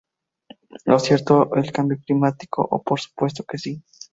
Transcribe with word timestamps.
¿Es 0.89 1.03
cierto 1.03 1.53
el 1.53 1.71
cambio 1.71 1.99
climático? 2.03 2.67
Oh 2.71 2.81
por 2.81 2.99
supuesto 2.99 3.43
que 3.47 3.59
si 3.59 3.83